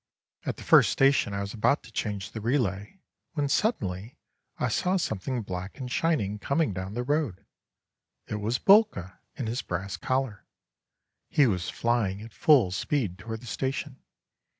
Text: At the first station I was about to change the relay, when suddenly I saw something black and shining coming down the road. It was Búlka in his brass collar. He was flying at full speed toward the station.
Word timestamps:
At 0.47 0.57
the 0.57 0.63
first 0.63 0.89
station 0.91 1.31
I 1.31 1.41
was 1.41 1.53
about 1.53 1.83
to 1.83 1.91
change 1.91 2.31
the 2.31 2.41
relay, 2.41 3.01
when 3.33 3.47
suddenly 3.47 4.17
I 4.57 4.67
saw 4.67 4.97
something 4.97 5.43
black 5.43 5.77
and 5.77 5.91
shining 5.91 6.39
coming 6.39 6.73
down 6.73 6.95
the 6.95 7.03
road. 7.03 7.45
It 8.25 8.37
was 8.41 8.57
Búlka 8.57 9.19
in 9.35 9.45
his 9.45 9.61
brass 9.61 9.97
collar. 9.97 10.47
He 11.29 11.45
was 11.45 11.69
flying 11.69 12.19
at 12.23 12.33
full 12.33 12.71
speed 12.71 13.19
toward 13.19 13.41
the 13.41 13.45
station. 13.45 13.97